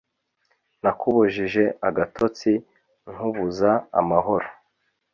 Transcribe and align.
nakubujije 0.83 1.63
agatotsi 1.87 2.51
nkubuza 3.11 3.71
amahoro 3.99 4.47